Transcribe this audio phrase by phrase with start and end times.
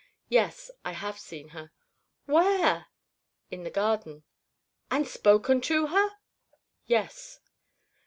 [0.29, 1.69] "Yes; I have seen her."
[2.25, 2.87] "Where?"
[3.51, 4.23] "In the garden."
[4.89, 6.13] "And spoken to her?"
[6.87, 7.39] "Yes."